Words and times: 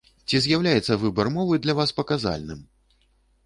Ці 0.29 0.39
з'яўляецца 0.45 0.97
выбар 1.03 1.31
мовы 1.37 1.61
для 1.67 1.77
вас 1.83 1.95
паказальным? 2.01 2.69